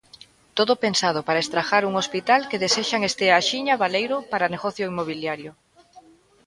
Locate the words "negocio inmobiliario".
4.55-5.51